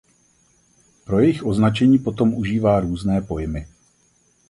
Pro 1.05 1.19
jejich 1.21 1.45
označení 1.45 1.99
potom 1.99 2.33
užívá 2.33 2.79
různé 2.79 3.21
pojmy. 3.21 3.67